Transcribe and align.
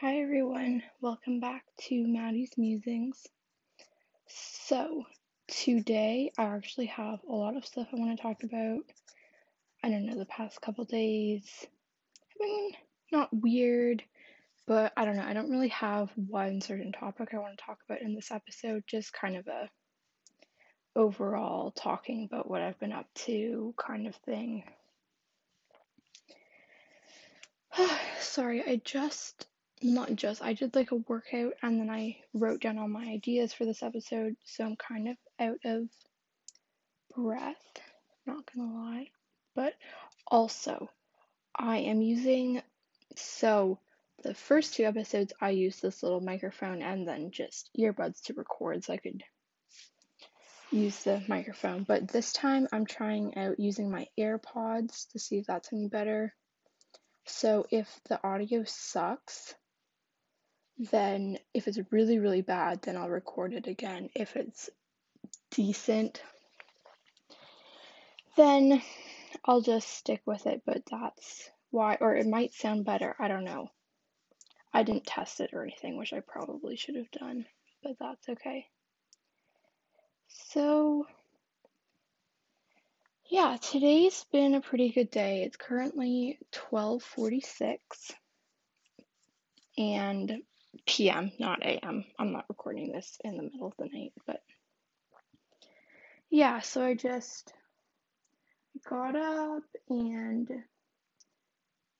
Hi 0.00 0.20
everyone, 0.20 0.84
welcome 1.00 1.40
back 1.40 1.64
to 1.88 2.06
Maddie's 2.06 2.52
Musings. 2.56 3.26
So, 4.28 5.02
today 5.48 6.30
I 6.38 6.44
actually 6.44 6.86
have 6.86 7.18
a 7.28 7.34
lot 7.34 7.56
of 7.56 7.66
stuff 7.66 7.88
I 7.92 7.96
want 7.96 8.16
to 8.16 8.22
talk 8.22 8.44
about. 8.44 8.82
I 9.82 9.90
don't 9.90 10.06
know, 10.06 10.16
the 10.16 10.24
past 10.24 10.60
couple 10.60 10.84
days 10.84 11.50
have 11.62 12.38
been 12.38 12.70
not 13.10 13.28
weird, 13.32 14.04
but 14.68 14.92
I 14.96 15.04
don't 15.04 15.16
know, 15.16 15.26
I 15.26 15.32
don't 15.32 15.50
really 15.50 15.70
have 15.70 16.10
one 16.14 16.60
certain 16.60 16.92
topic 16.92 17.30
I 17.34 17.38
want 17.38 17.58
to 17.58 17.64
talk 17.64 17.78
about 17.84 18.00
in 18.00 18.14
this 18.14 18.30
episode, 18.30 18.84
just 18.86 19.12
kind 19.12 19.34
of 19.34 19.48
a 19.48 19.68
overall 20.94 21.72
talking 21.72 22.22
about 22.22 22.48
what 22.48 22.62
I've 22.62 22.78
been 22.78 22.92
up 22.92 23.12
to 23.26 23.74
kind 23.76 24.06
of 24.06 24.14
thing. 24.14 24.62
Sorry, 28.20 28.62
I 28.62 28.80
just 28.84 29.48
not 29.82 30.14
just 30.14 30.42
I 30.42 30.52
did 30.54 30.74
like 30.74 30.90
a 30.90 30.96
workout 30.96 31.54
and 31.62 31.80
then 31.80 31.90
I 31.90 32.16
wrote 32.34 32.60
down 32.60 32.78
all 32.78 32.88
my 32.88 33.06
ideas 33.06 33.52
for 33.52 33.64
this 33.64 33.82
episode, 33.82 34.36
so 34.44 34.64
I'm 34.64 34.76
kind 34.76 35.08
of 35.08 35.16
out 35.40 35.58
of 35.64 35.88
breath, 37.14 37.56
not 38.26 38.44
gonna 38.52 38.72
lie. 38.72 39.08
But 39.54 39.74
also, 40.26 40.90
I 41.54 41.78
am 41.78 42.02
using 42.02 42.62
so 43.16 43.78
the 44.22 44.34
first 44.34 44.74
two 44.74 44.84
episodes 44.84 45.32
I 45.40 45.50
used 45.50 45.82
this 45.82 46.02
little 46.02 46.20
microphone 46.20 46.82
and 46.82 47.06
then 47.06 47.30
just 47.30 47.70
earbuds 47.78 48.22
to 48.24 48.34
record 48.34 48.84
so 48.84 48.92
I 48.92 48.96
could 48.96 49.22
use 50.70 51.02
the 51.04 51.22
microphone. 51.28 51.84
But 51.84 52.08
this 52.08 52.32
time 52.32 52.68
I'm 52.72 52.86
trying 52.86 53.36
out 53.36 53.58
using 53.58 53.90
my 53.90 54.06
AirPods 54.18 55.10
to 55.12 55.18
see 55.18 55.38
if 55.38 55.46
that's 55.46 55.72
any 55.72 55.88
better. 55.88 56.34
So 57.26 57.66
if 57.70 57.88
the 58.08 58.22
audio 58.26 58.64
sucks, 58.66 59.54
then 60.78 61.38
if 61.52 61.66
it's 61.66 61.78
really, 61.90 62.18
really 62.18 62.42
bad, 62.42 62.82
then 62.82 62.96
I'll 62.96 63.08
record 63.08 63.52
it 63.52 63.66
again. 63.66 64.10
If 64.14 64.36
it's 64.36 64.70
decent, 65.50 66.22
then 68.36 68.80
I'll 69.44 69.60
just 69.60 69.88
stick 69.88 70.22
with 70.24 70.46
it, 70.46 70.62
but 70.64 70.82
that's 70.90 71.50
why, 71.70 71.98
or 72.00 72.14
it 72.14 72.26
might 72.26 72.54
sound 72.54 72.84
better. 72.84 73.16
I 73.18 73.28
don't 73.28 73.44
know. 73.44 73.70
I 74.72 74.82
didn't 74.84 75.06
test 75.06 75.40
it 75.40 75.50
or 75.52 75.62
anything, 75.62 75.96
which 75.96 76.12
I 76.12 76.20
probably 76.20 76.76
should 76.76 76.96
have 76.96 77.10
done, 77.10 77.46
but 77.82 77.96
that's 77.98 78.28
okay. 78.28 78.66
So, 80.28 81.06
yeah, 83.26 83.56
today's 83.60 84.24
been 84.30 84.54
a 84.54 84.60
pretty 84.60 84.90
good 84.90 85.10
day. 85.10 85.42
It's 85.42 85.56
currently 85.56 86.38
12:46 86.52 87.78
and 89.76 90.42
p.m., 90.86 91.32
not 91.38 91.62
a.m. 91.62 92.04
I'm 92.18 92.32
not 92.32 92.46
recording 92.48 92.92
this 92.92 93.18
in 93.24 93.36
the 93.36 93.42
middle 93.42 93.66
of 93.66 93.74
the 93.78 93.86
night, 93.86 94.12
but 94.26 94.42
yeah, 96.30 96.60
so 96.60 96.82
I 96.82 96.94
just 96.94 97.52
got 98.88 99.16
up 99.16 99.62
and 99.88 100.48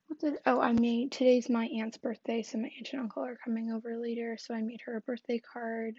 what 0.07 0.21
did 0.21 0.35
oh 0.47 0.61
I 0.61 0.73
made 0.73 1.13
today's 1.13 1.51
my 1.51 1.67
aunt's 1.67 1.99
birthday, 1.99 2.43
so 2.43 2.59
my 2.59 2.71
aunt 2.77 2.89
and 2.93 3.03
uncle 3.03 3.25
are 3.25 3.39
coming 3.45 3.73
over 3.73 3.97
later, 3.99 4.37
so 4.39 4.55
I 4.55 4.63
made 4.63 4.81
her 4.87 4.97
a 4.97 5.01
birthday 5.03 5.39
card. 5.39 5.95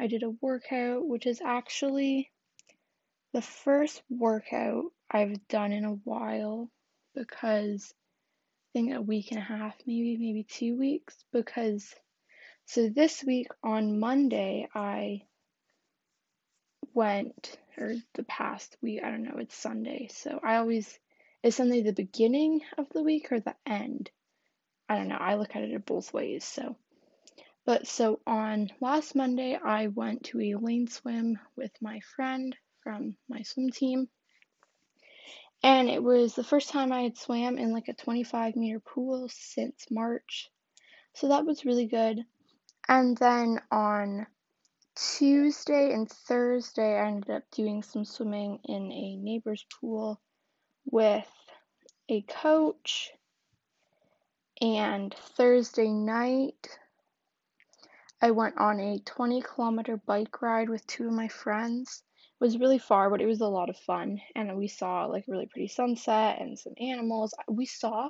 I 0.00 0.06
did 0.06 0.22
a 0.22 0.34
workout, 0.40 1.06
which 1.06 1.26
is 1.26 1.40
actually 1.40 2.30
the 3.32 3.42
first 3.42 4.02
workout 4.08 4.84
I've 5.10 5.46
done 5.48 5.72
in 5.72 5.84
a 5.84 5.92
while 6.04 6.70
because 7.14 7.92
I 7.92 8.78
think 8.78 8.94
a 8.94 9.02
week 9.02 9.32
and 9.32 9.40
a 9.40 9.44
half, 9.44 9.74
maybe, 9.86 10.16
maybe 10.18 10.44
two 10.44 10.76
weeks, 10.76 11.24
because 11.32 11.94
so 12.68 12.90
this 12.90 13.24
week 13.24 13.48
on 13.64 13.98
Monday, 13.98 14.68
I 14.74 15.22
went, 16.92 17.56
or 17.78 17.94
the 18.12 18.24
past 18.24 18.76
week, 18.82 19.00
I 19.02 19.10
don't 19.10 19.22
know, 19.22 19.38
it's 19.38 19.56
Sunday. 19.56 20.08
So 20.12 20.38
I 20.44 20.56
always, 20.56 20.98
is 21.42 21.56
Sunday 21.56 21.80
the 21.80 21.94
beginning 21.94 22.60
of 22.76 22.86
the 22.90 23.02
week 23.02 23.32
or 23.32 23.40
the 23.40 23.54
end? 23.64 24.10
I 24.86 24.96
don't 24.96 25.08
know. 25.08 25.16
I 25.16 25.36
look 25.36 25.56
at 25.56 25.62
it 25.62 25.86
both 25.86 26.12
ways. 26.12 26.44
So, 26.44 26.76
but 27.64 27.86
so 27.86 28.20
on 28.26 28.70
last 28.82 29.14
Monday, 29.14 29.56
I 29.56 29.86
went 29.86 30.24
to 30.24 30.40
a 30.42 30.56
lane 30.56 30.88
swim 30.88 31.38
with 31.56 31.72
my 31.80 32.00
friend 32.16 32.54
from 32.82 33.16
my 33.30 33.40
swim 33.44 33.70
team. 33.70 34.10
And 35.62 35.88
it 35.88 36.02
was 36.02 36.34
the 36.34 36.44
first 36.44 36.68
time 36.68 36.92
I 36.92 37.00
had 37.00 37.16
swam 37.16 37.56
in 37.56 37.72
like 37.72 37.88
a 37.88 37.94
25 37.94 38.56
meter 38.56 38.80
pool 38.80 39.30
since 39.30 39.86
March. 39.90 40.50
So 41.14 41.28
that 41.28 41.46
was 41.46 41.64
really 41.64 41.86
good. 41.86 42.26
And 42.88 43.18
then 43.18 43.60
on 43.70 44.26
Tuesday 44.96 45.92
and 45.92 46.10
Thursday, 46.10 46.98
I 46.98 47.06
ended 47.06 47.30
up 47.30 47.42
doing 47.52 47.82
some 47.82 48.04
swimming 48.04 48.60
in 48.64 48.90
a 48.90 49.16
neighbor's 49.16 49.64
pool 49.78 50.20
with 50.90 51.28
a 52.08 52.22
coach. 52.22 53.12
And 54.60 55.14
Thursday 55.14 55.88
night, 55.88 56.78
I 58.20 58.30
went 58.30 58.58
on 58.58 58.80
a 58.80 58.98
20 58.98 59.42
kilometer 59.42 59.98
bike 59.98 60.40
ride 60.40 60.68
with 60.68 60.86
two 60.86 61.06
of 61.06 61.12
my 61.12 61.28
friends. 61.28 62.02
It 62.40 62.44
was 62.44 62.58
really 62.58 62.78
far, 62.78 63.10
but 63.10 63.20
it 63.20 63.26
was 63.26 63.40
a 63.40 63.46
lot 63.46 63.68
of 63.68 63.76
fun. 63.76 64.20
And 64.34 64.56
we 64.56 64.66
saw 64.66 65.04
like 65.04 65.28
a 65.28 65.30
really 65.30 65.46
pretty 65.46 65.68
sunset 65.68 66.40
and 66.40 66.58
some 66.58 66.74
animals. 66.80 67.34
We 67.48 67.66
saw 67.66 68.08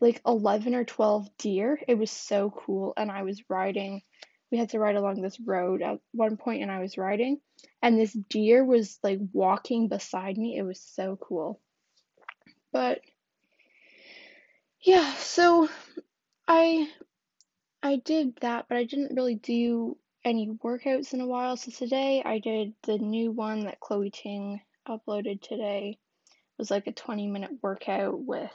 like 0.00 0.20
11 0.26 0.74
or 0.74 0.84
12 0.84 1.28
deer. 1.38 1.80
It 1.88 1.98
was 1.98 2.10
so 2.10 2.50
cool. 2.50 2.92
And 2.96 3.10
I 3.10 3.22
was 3.22 3.42
riding, 3.48 4.02
we 4.50 4.58
had 4.58 4.70
to 4.70 4.78
ride 4.78 4.96
along 4.96 5.22
this 5.22 5.40
road 5.40 5.82
at 5.82 5.98
one 6.12 6.36
point, 6.36 6.62
and 6.62 6.70
I 6.70 6.80
was 6.80 6.98
riding, 6.98 7.40
and 7.82 7.98
this 7.98 8.12
deer 8.12 8.64
was 8.64 8.98
like 9.02 9.18
walking 9.32 9.88
beside 9.88 10.36
me. 10.36 10.56
It 10.56 10.62
was 10.62 10.80
so 10.80 11.16
cool. 11.16 11.60
But 12.72 13.00
yeah, 14.80 15.12
so 15.14 15.68
I 16.46 16.88
I 17.82 17.96
did 17.96 18.36
that, 18.40 18.66
but 18.68 18.78
I 18.78 18.84
didn't 18.84 19.16
really 19.16 19.36
do 19.36 19.96
any 20.24 20.48
workouts 20.48 21.14
in 21.14 21.20
a 21.20 21.26
while. 21.26 21.56
So 21.56 21.70
today 21.70 22.22
I 22.24 22.38
did 22.38 22.74
the 22.82 22.98
new 22.98 23.30
one 23.30 23.64
that 23.64 23.80
Chloe 23.80 24.10
Ting 24.10 24.60
uploaded 24.88 25.40
today. 25.40 25.98
It 26.26 26.58
was 26.58 26.70
like 26.70 26.86
a 26.86 26.92
20 26.92 27.28
minute 27.28 27.52
workout 27.62 28.18
with 28.20 28.50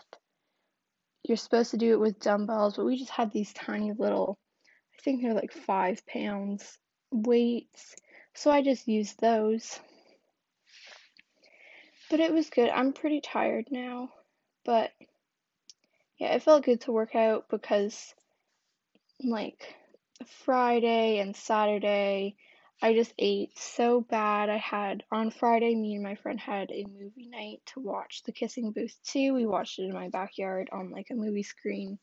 you're 1.24 1.38
supposed 1.38 1.72
to 1.72 1.78
do 1.78 1.94
it 1.94 2.00
with 2.00 2.20
dumbbells, 2.20 2.76
but 2.76 2.86
we 2.86 2.98
just 2.98 3.12
had 3.12 3.32
these 3.32 3.54
tiny 3.54 3.94
little, 3.98 4.38
I 4.98 5.02
think 5.04 5.22
they're 5.22 5.34
like 5.34 5.52
five 5.52 6.06
pounds 6.08 6.78
weights. 7.12 7.96
So 8.34 8.50
I 8.50 8.62
just 8.62 8.88
used 8.88 9.20
those. 9.20 9.80
But 12.10 12.20
it 12.20 12.34
was 12.34 12.50
good. 12.50 12.70
I'm 12.70 12.94
pretty 12.94 13.22
tired 13.22 13.68
now. 13.72 14.10
But 14.66 14.92
yeah, 16.18 16.34
it 16.34 16.44
felt 16.44 16.66
good 16.66 16.82
to 16.82 16.92
work 16.92 17.16
out 17.16 17.46
because 17.50 18.14
like 19.24 19.76
Friday 20.46 21.20
and 21.20 21.36
Saturday 21.36 22.36
I 22.84 22.96
just 22.96 23.14
ate 23.20 23.58
so 23.60 24.02
bad. 24.02 24.50
I 24.50 24.58
had 24.58 25.04
on 25.12 25.30
Friday, 25.30 25.76
me 25.76 25.94
and 25.94 26.04
my 26.04 26.16
friend 26.16 26.40
had 26.40 26.72
a 26.72 26.86
movie 26.86 27.28
night 27.28 27.62
to 27.68 27.80
watch 27.80 28.24
The 28.26 28.32
Kissing 28.32 28.72
Booth 28.72 28.98
2. 29.06 29.36
We 29.36 29.46
watched 29.46 29.78
it 29.78 29.84
in 29.84 29.94
my 29.94 30.10
backyard 30.10 30.68
on 30.72 30.90
like 30.90 31.08
a 31.12 31.16
movie 31.16 31.44
screen 31.44 32.00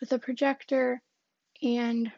with 0.00 0.12
a 0.12 0.18
projector, 0.18 1.00
and 1.62 2.10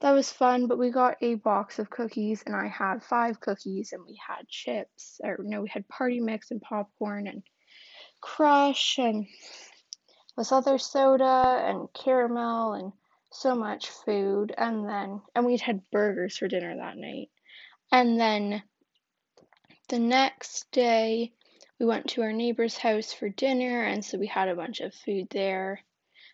that 0.00 0.12
was 0.12 0.30
fun. 0.30 0.68
But 0.68 0.78
we 0.78 0.90
got 0.90 1.16
a 1.20 1.34
box 1.34 1.80
of 1.80 1.90
cookies, 1.90 2.44
and 2.46 2.54
I 2.54 2.68
had 2.68 3.02
five 3.02 3.40
cookies, 3.40 3.92
and 3.92 4.04
we 4.06 4.20
had 4.24 4.48
chips, 4.48 5.20
or 5.24 5.38
no, 5.40 5.62
we 5.62 5.68
had 5.68 5.88
party 5.88 6.20
mix 6.20 6.52
and 6.52 6.62
popcorn 6.62 7.26
and 7.26 7.42
crush 8.20 8.98
and 8.98 9.26
this 10.36 10.52
other 10.52 10.78
soda 10.78 11.64
and 11.66 11.88
caramel 11.92 12.74
and 12.74 12.92
so 13.32 13.54
much 13.54 13.88
food 13.88 14.54
and 14.56 14.88
then 14.88 15.22
and 15.34 15.46
we'd 15.46 15.60
had 15.60 15.90
burgers 15.90 16.36
for 16.36 16.48
dinner 16.48 16.76
that 16.76 16.96
night. 16.96 17.30
And 17.90 18.18
then 18.18 18.62
the 19.88 19.98
next 19.98 20.70
day 20.70 21.32
we 21.78 21.86
went 21.86 22.08
to 22.10 22.22
our 22.22 22.32
neighbor's 22.32 22.76
house 22.76 23.12
for 23.12 23.28
dinner 23.28 23.82
and 23.82 24.04
so 24.04 24.18
we 24.18 24.26
had 24.26 24.48
a 24.48 24.56
bunch 24.56 24.80
of 24.80 24.94
food 24.94 25.28
there. 25.30 25.80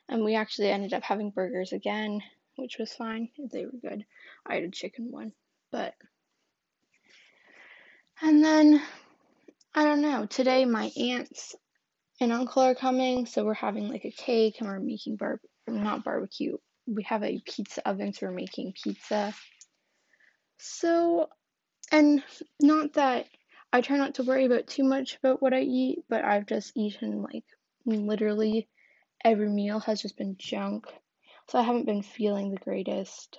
And 0.09 0.25
we 0.25 0.37
actually 0.37 0.71
ended 0.71 0.95
up 0.95 1.03
having 1.03 1.31
burgers 1.31 1.73
again, 1.73 2.23
which 2.57 2.79
was 2.79 2.93
fine. 2.95 3.29
They 3.53 3.67
were 3.67 3.73
good. 3.81 4.05
I 4.47 4.55
had 4.55 4.65
a 4.65 4.71
chicken 4.71 5.11
one, 5.11 5.33
but 5.71 5.95
and 8.21 8.43
then 8.43 8.83
I 9.75 9.85
don't 9.85 10.01
know. 10.03 10.27
Today 10.27 10.65
my 10.65 10.91
aunts 10.97 11.55
and 12.21 12.33
uncle 12.33 12.63
are 12.63 12.75
coming, 12.75 13.27
so 13.27 13.45
we're 13.45 13.55
having 13.55 13.89
like 13.89 14.05
a 14.05 14.11
cake 14.11 14.57
and 14.59 14.69
we're 14.69 14.81
making 14.81 15.17
bar 15.17 15.41
not 15.69 16.03
barbecue, 16.05 16.57
we 16.89 17.03
have 17.05 17.23
a 17.23 17.41
pizza 17.45 17.87
oven, 17.89 18.13
so 18.13 18.27
we're 18.27 18.33
making 18.33 18.73
pizza. 18.83 19.35
So, 20.59 21.29
and 21.93 22.23
not 22.61 22.95
that 22.95 23.27
I 23.73 23.81
try 23.83 23.97
not 23.99 24.15
to 24.15 24.23
worry 24.23 24.47
about 24.47 24.67
too 24.67 24.85
much 24.85 25.17
about 25.17 25.43
what 25.43 25.53
I 25.53 25.61
eat, 25.61 26.05
but 26.09 26.25
I've 26.25 26.47
just 26.47 26.73
eaten 26.77 27.23
like 27.23 27.45
literally 27.85 28.69
every 29.25 29.49
meal 29.49 29.81
has 29.81 30.01
just 30.03 30.17
been 30.17 30.37
junk. 30.39 30.87
so 31.49 31.59
I 31.59 31.63
haven't 31.63 31.87
been 31.87 32.03
feeling 32.03 32.51
the 32.51 32.59
greatest. 32.59 33.39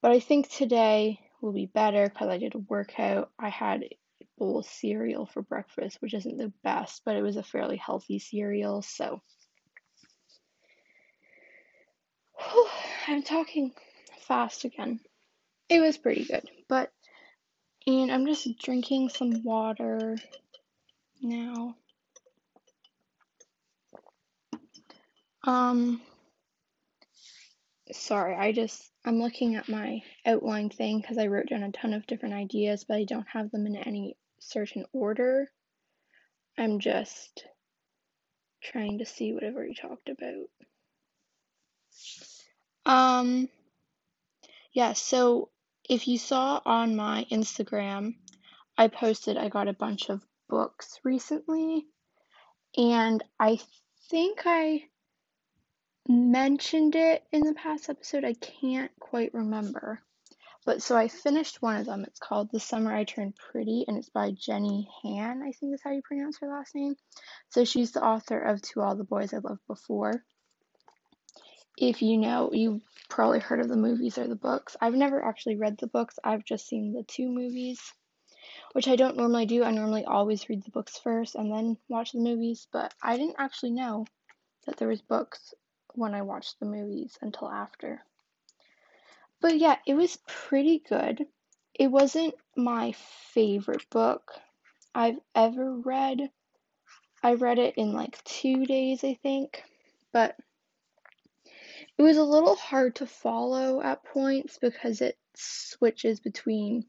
But 0.00 0.12
I 0.12 0.20
think 0.20 0.48
today 0.48 1.20
will 1.40 1.52
be 1.52 1.66
better 1.66 2.08
because 2.08 2.28
I 2.28 2.38
did 2.38 2.54
a 2.54 2.58
workout. 2.58 3.30
I 3.38 3.48
had 3.48 3.82
a 3.82 3.98
bowl 4.38 4.60
of 4.60 4.66
cereal 4.66 5.26
for 5.26 5.42
breakfast, 5.42 5.98
which 6.00 6.14
isn't 6.14 6.36
the 6.36 6.52
best, 6.62 7.02
but 7.04 7.16
it 7.16 7.22
was 7.22 7.36
a 7.36 7.42
fairly 7.42 7.76
healthy 7.76 8.18
cereal, 8.20 8.82
so. 8.82 9.20
I'm 13.08 13.22
talking 13.22 13.72
fast 14.26 14.64
again. 14.64 15.00
It 15.68 15.80
was 15.80 15.98
pretty 15.98 16.24
good, 16.24 16.48
but. 16.68 16.90
And 17.86 18.12
I'm 18.12 18.26
just 18.26 18.58
drinking 18.58 19.08
some 19.08 19.42
water 19.44 20.18
now. 21.22 21.74
Um, 25.44 26.02
sorry, 27.90 28.34
I 28.34 28.52
just, 28.52 28.90
I'm 29.06 29.20
looking 29.20 29.54
at 29.54 29.70
my 29.70 30.02
outline 30.26 30.68
thing 30.68 31.00
because 31.00 31.16
I 31.16 31.28
wrote 31.28 31.48
down 31.48 31.62
a 31.62 31.72
ton 31.72 31.94
of 31.94 32.06
different 32.06 32.34
ideas, 32.34 32.84
but 32.86 32.98
I 32.98 33.04
don't 33.04 33.28
have 33.28 33.50
them 33.50 33.66
in 33.66 33.76
any 33.76 34.16
certain 34.40 34.84
order. 34.92 35.48
I'm 36.58 36.78
just 36.78 37.46
trying 38.62 38.98
to 38.98 39.06
see 39.06 39.32
what 39.32 39.44
I've 39.44 39.54
already 39.54 39.74
talked 39.74 40.10
about. 40.10 40.50
Um, 42.86 43.48
yeah, 44.72 44.92
so 44.92 45.50
if 45.88 46.08
you 46.08 46.18
saw 46.18 46.60
on 46.64 46.96
my 46.96 47.26
Instagram, 47.30 48.14
I 48.76 48.88
posted 48.88 49.36
I 49.36 49.48
got 49.48 49.68
a 49.68 49.72
bunch 49.72 50.08
of 50.08 50.24
books 50.48 50.98
recently, 51.04 51.86
and 52.76 53.22
I 53.38 53.58
think 54.10 54.42
I 54.46 54.84
mentioned 56.08 56.96
it 56.96 57.24
in 57.32 57.42
the 57.42 57.54
past 57.54 57.90
episode. 57.90 58.24
I 58.24 58.34
can't 58.34 58.92
quite 58.98 59.34
remember. 59.34 60.00
But 60.64 60.82
so 60.82 60.96
I 60.96 61.08
finished 61.08 61.62
one 61.62 61.76
of 61.76 61.86
them. 61.86 62.04
It's 62.04 62.18
called 62.18 62.50
The 62.52 62.60
Summer 62.60 62.94
I 62.94 63.04
Turned 63.04 63.36
Pretty, 63.36 63.84
and 63.88 63.96
it's 63.96 64.10
by 64.10 64.32
Jenny 64.32 64.88
Han, 65.02 65.42
I 65.42 65.52
think 65.52 65.74
is 65.74 65.80
how 65.82 65.92
you 65.92 66.02
pronounce 66.02 66.38
her 66.40 66.48
last 66.48 66.74
name. 66.74 66.94
So 67.50 67.64
she's 67.64 67.92
the 67.92 68.04
author 68.04 68.38
of 68.38 68.60
To 68.60 68.82
All 68.82 68.94
the 68.94 69.04
Boys 69.04 69.32
I 69.32 69.38
Loved 69.38 69.66
Before. 69.66 70.22
If 71.80 72.02
you 72.02 72.18
know, 72.18 72.50
you 72.52 72.80
probably 73.08 73.38
heard 73.38 73.60
of 73.60 73.68
the 73.68 73.76
movies 73.76 74.18
or 74.18 74.26
the 74.26 74.34
books. 74.34 74.76
I've 74.80 74.96
never 74.96 75.24
actually 75.24 75.54
read 75.54 75.78
the 75.78 75.86
books, 75.86 76.18
I've 76.24 76.44
just 76.44 76.66
seen 76.66 76.92
the 76.92 77.04
two 77.04 77.28
movies, 77.28 77.80
which 78.72 78.88
I 78.88 78.96
don't 78.96 79.16
normally 79.16 79.46
do. 79.46 79.62
I 79.62 79.70
normally 79.70 80.04
always 80.04 80.48
read 80.48 80.64
the 80.64 80.72
books 80.72 80.98
first 80.98 81.36
and 81.36 81.52
then 81.52 81.76
watch 81.88 82.10
the 82.10 82.18
movies, 82.18 82.66
but 82.72 82.94
I 83.00 83.16
didn't 83.16 83.36
actually 83.38 83.70
know 83.70 84.06
that 84.66 84.76
there 84.76 84.88
was 84.88 85.02
books 85.02 85.54
when 85.94 86.14
I 86.14 86.22
watched 86.22 86.58
the 86.58 86.66
movies 86.66 87.16
until 87.22 87.48
after. 87.48 88.02
But 89.40 89.58
yeah, 89.58 89.76
it 89.86 89.94
was 89.94 90.18
pretty 90.26 90.80
good. 90.80 91.26
It 91.74 91.92
wasn't 91.92 92.34
my 92.56 92.90
favorite 93.32 93.88
book 93.88 94.32
I've 94.96 95.20
ever 95.32 95.76
read. 95.76 96.28
I 97.22 97.34
read 97.34 97.60
it 97.60 97.74
in 97.76 97.92
like 97.92 98.22
two 98.24 98.66
days, 98.66 99.04
I 99.04 99.14
think, 99.14 99.62
but 100.12 100.34
it 101.98 102.02
was 102.02 102.16
a 102.16 102.22
little 102.22 102.54
hard 102.54 102.94
to 102.96 103.06
follow 103.06 103.82
at 103.82 104.04
points 104.04 104.58
because 104.60 105.00
it 105.00 105.18
switches 105.34 106.20
between 106.20 106.84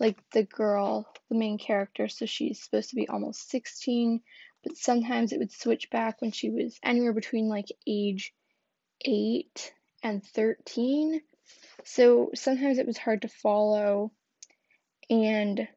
like 0.00 0.18
the 0.32 0.44
girl, 0.44 1.06
the 1.28 1.36
main 1.36 1.58
character, 1.58 2.08
so 2.08 2.26
she's 2.26 2.62
supposed 2.62 2.90
to 2.90 2.96
be 2.96 3.08
almost 3.08 3.50
16, 3.50 4.20
but 4.62 4.76
sometimes 4.76 5.32
it 5.32 5.38
would 5.38 5.52
switch 5.52 5.90
back 5.90 6.20
when 6.20 6.32
she 6.32 6.50
was 6.50 6.78
anywhere 6.82 7.12
between 7.12 7.48
like 7.48 7.66
age 7.86 8.32
8 9.02 9.74
and 10.02 10.24
13. 10.24 11.20
So 11.84 12.30
sometimes 12.34 12.78
it 12.78 12.86
was 12.86 12.96
hard 12.96 13.22
to 13.22 13.28
follow 13.28 14.12
and 15.10 15.68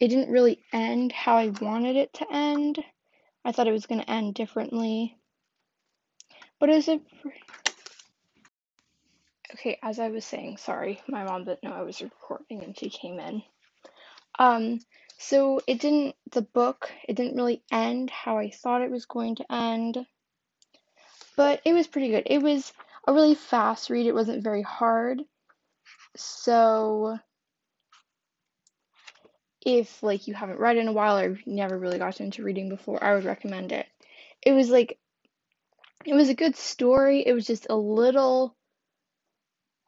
it 0.00 0.08
didn't 0.08 0.30
really 0.30 0.64
end 0.72 1.12
how 1.12 1.36
I 1.36 1.48
wanted 1.48 1.96
it 1.96 2.12
to 2.14 2.26
end. 2.32 2.78
I 3.44 3.52
thought 3.52 3.68
it 3.68 3.72
was 3.72 3.86
going 3.86 4.00
to 4.00 4.10
end 4.10 4.34
differently. 4.34 5.18
But 6.58 6.70
it 6.70 6.76
was 6.76 6.88
a. 6.88 7.00
Okay, 9.52 9.78
as 9.82 9.98
I 9.98 10.08
was 10.08 10.24
saying, 10.24 10.56
sorry, 10.56 11.00
my 11.06 11.24
mom 11.24 11.44
didn't 11.44 11.62
know 11.62 11.72
I 11.72 11.82
was 11.82 12.00
recording 12.00 12.64
and 12.64 12.76
she 12.76 12.88
came 12.88 13.20
in. 13.20 13.42
Um, 14.38 14.80
so 15.18 15.60
it 15.66 15.80
didn't, 15.80 16.16
the 16.32 16.42
book, 16.42 16.90
it 17.06 17.14
didn't 17.14 17.36
really 17.36 17.62
end 17.70 18.10
how 18.10 18.38
I 18.38 18.50
thought 18.50 18.82
it 18.82 18.90
was 18.90 19.06
going 19.06 19.36
to 19.36 19.52
end. 19.52 20.06
But 21.36 21.60
it 21.64 21.72
was 21.72 21.86
pretty 21.86 22.08
good. 22.08 22.24
It 22.26 22.42
was 22.42 22.72
a 23.06 23.12
really 23.12 23.34
fast 23.34 23.90
read, 23.90 24.06
it 24.06 24.14
wasn't 24.14 24.42
very 24.42 24.62
hard. 24.62 25.22
So 26.16 27.18
if 29.64 30.02
like 30.02 30.26
you 30.26 30.34
haven't 30.34 30.60
read 30.60 30.76
in 30.76 30.88
a 30.88 30.92
while 30.92 31.18
or 31.18 31.38
never 31.46 31.78
really 31.78 31.98
gotten 31.98 32.26
into 32.26 32.42
reading 32.42 32.68
before, 32.68 33.02
I 33.02 33.14
would 33.14 33.24
recommend 33.24 33.72
it. 33.72 33.86
It 34.42 34.52
was 34.52 34.70
like 34.70 34.98
it 36.04 36.14
was 36.14 36.28
a 36.28 36.34
good 36.34 36.56
story. 36.56 37.26
It 37.26 37.32
was 37.32 37.46
just 37.46 37.66
a 37.70 37.76
little 37.76 38.54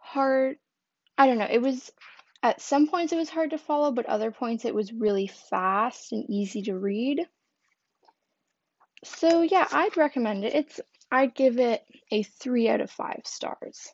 hard. 0.07 0.57
I 1.19 1.27
don't 1.27 1.39
know. 1.39 1.49
It 1.51 1.63
was 1.63 1.91
at 2.43 2.61
some 2.61 2.89
points 2.89 3.13
it 3.13 3.17
was 3.17 3.31
hard 3.31 3.51
to 3.51 3.59
follow, 3.59 3.93
but 3.93 4.07
other 4.07 4.31
points 4.31 4.65
it 4.65 4.75
was 4.75 4.93
really 4.93 5.27
fast 5.27 6.13
and 6.13 6.29
easy 6.31 6.63
to 6.63 6.79
read. 6.79 7.27
So 9.05 9.43
yeah, 9.43 9.67
I'd 9.71 9.97
recommend 9.97 10.45
it. 10.45 10.55
It's 10.55 10.81
I'd 11.11 11.35
give 11.35 11.59
it 11.59 11.83
a 12.11 12.23
3 12.23 12.69
out 12.69 12.81
of 12.81 12.91
5 12.91 13.23
stars. 13.25 13.89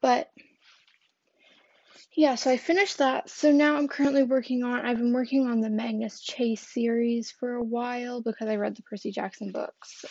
But 0.00 0.30
yeah, 2.14 2.34
so 2.34 2.50
I 2.50 2.56
finished 2.56 2.98
that. 2.98 3.30
So 3.30 3.52
now 3.52 3.76
I'm 3.76 3.88
currently 3.88 4.22
working 4.22 4.64
on, 4.64 4.84
I've 4.84 4.98
been 4.98 5.12
working 5.12 5.46
on 5.46 5.60
the 5.60 5.70
Magnus 5.70 6.20
Chase 6.20 6.66
series 6.66 7.30
for 7.30 7.54
a 7.54 7.62
while 7.62 8.22
because 8.22 8.48
I 8.48 8.56
read 8.56 8.76
the 8.76 8.82
Percy 8.82 9.12
Jackson 9.12 9.52
books 9.52 10.04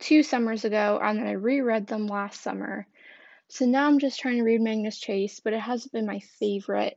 two 0.00 0.22
summers 0.22 0.64
ago 0.64 0.98
and 1.02 1.18
then 1.18 1.26
I 1.26 1.32
reread 1.32 1.86
them 1.86 2.06
last 2.06 2.42
summer. 2.42 2.86
So 3.50 3.66
now 3.66 3.86
I'm 3.88 3.98
just 3.98 4.20
trying 4.20 4.36
to 4.36 4.44
read 4.44 4.60
Magnus 4.60 4.98
Chase, 4.98 5.40
but 5.40 5.52
it 5.52 5.60
hasn't 5.60 5.92
been 5.92 6.06
my 6.06 6.20
favorite. 6.38 6.96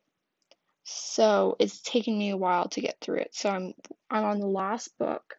So 0.83 1.55
it's 1.59 1.81
taken 1.81 2.15
me 2.15 2.29
a 2.29 2.37
while 2.37 2.69
to 2.69 2.81
get 2.81 2.97
through 3.01 3.17
it. 3.17 3.33
So 3.33 3.49
I'm 3.49 3.73
I'm 4.09 4.23
on 4.23 4.39
the 4.39 4.47
last 4.47 4.95
book. 4.99 5.35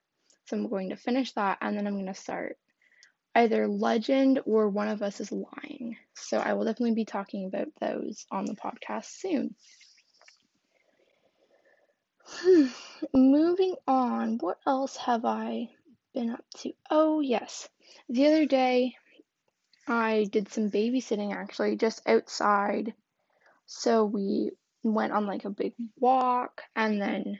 So 0.46 0.56
I'm 0.56 0.68
going 0.68 0.90
to 0.90 0.96
finish 0.96 1.32
that 1.32 1.58
and 1.60 1.76
then 1.76 1.86
I'm 1.86 1.94
going 1.94 2.06
to 2.06 2.14
start 2.14 2.58
either 3.36 3.68
legend 3.68 4.40
or 4.44 4.68
one 4.68 4.88
of 4.88 5.02
us 5.02 5.20
is 5.20 5.30
lying. 5.30 5.96
So 6.14 6.38
I 6.38 6.54
will 6.54 6.64
definitely 6.64 6.94
be 6.94 7.04
talking 7.04 7.46
about 7.46 7.68
those 7.80 8.26
on 8.32 8.44
the 8.44 8.54
podcast 8.54 9.06
soon. 9.06 9.54
Hmm. 12.26 12.66
Moving 13.14 13.76
on, 13.86 14.38
what 14.38 14.58
else 14.66 14.96
have 14.96 15.24
I 15.24 15.68
been 16.12 16.30
up 16.30 16.44
to? 16.58 16.72
Oh, 16.90 17.20
yes. 17.20 17.68
The 18.08 18.26
other 18.26 18.46
day, 18.46 18.96
I 19.86 20.26
did 20.30 20.50
some 20.50 20.70
babysitting 20.70 21.34
actually, 21.34 21.76
just 21.76 22.06
outside. 22.06 22.94
So 23.66 24.04
we 24.04 24.52
went 24.82 25.12
on 25.12 25.26
like 25.26 25.44
a 25.44 25.50
big 25.50 25.74
walk 25.98 26.62
and 26.76 27.00
then 27.00 27.38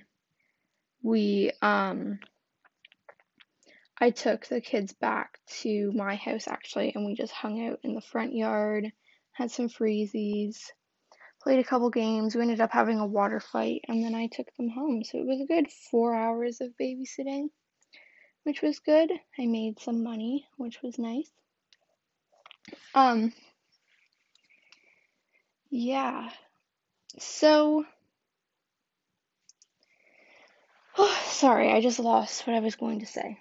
we 1.02 1.50
um 1.60 2.18
I 3.98 4.10
took 4.10 4.46
the 4.46 4.60
kids 4.60 4.92
back 4.92 5.38
to 5.62 5.92
my 5.92 6.16
house 6.16 6.48
actually, 6.48 6.92
and 6.94 7.06
we 7.06 7.14
just 7.14 7.32
hung 7.32 7.66
out 7.66 7.78
in 7.84 7.94
the 7.94 8.00
front 8.00 8.34
yard, 8.34 8.92
had 9.32 9.50
some 9.50 9.68
freezies, 9.68 10.56
played 11.42 11.60
a 11.60 11.64
couple 11.64 11.90
games. 11.90 12.34
We 12.34 12.42
ended 12.42 12.60
up 12.60 12.72
having 12.72 12.98
a 12.98 13.06
water 13.06 13.38
fight, 13.38 13.82
and 13.86 14.02
then 14.04 14.14
I 14.14 14.26
took 14.26 14.48
them 14.56 14.68
home. 14.68 15.04
So 15.04 15.18
it 15.18 15.26
was 15.26 15.40
a 15.40 15.46
good 15.46 15.70
four 15.70 16.14
hours 16.14 16.60
of 16.60 16.76
babysitting, 16.76 17.50
which 18.42 18.62
was 18.62 18.80
good. 18.80 19.12
I 19.38 19.46
made 19.46 19.78
some 19.78 20.02
money, 20.02 20.48
which 20.56 20.82
was 20.82 20.98
nice. 20.98 21.30
Um, 22.94 23.33
yeah. 25.71 26.30
So, 27.18 27.85
oh, 30.99 31.23
sorry, 31.26 31.73
I 31.73 31.80
just 31.80 31.99
lost 31.99 32.47
what 32.47 32.56
I 32.56 32.61
was 32.61 32.76
going 32.76 33.00
to 33.00 33.06
say. 33.06 33.38